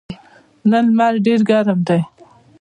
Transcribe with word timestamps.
نن 0.69 0.85
لمر 0.93 1.13
ډېر 1.25 1.39
ګرم 1.49 1.79
ده. 1.87 1.99